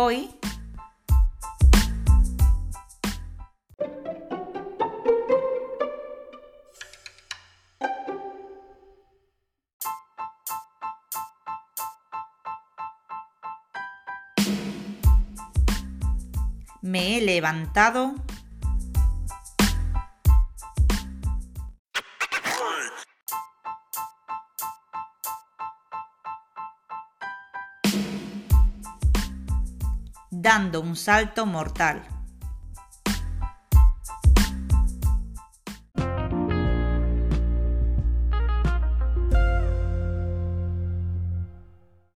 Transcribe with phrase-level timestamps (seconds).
[0.00, 0.30] Hoy.
[16.80, 18.14] Me he levantado
[30.48, 32.17] dando un salto mortal.